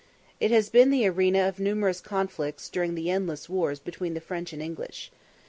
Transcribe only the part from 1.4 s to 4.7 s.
of numerous conflicts during the endless wars between the French and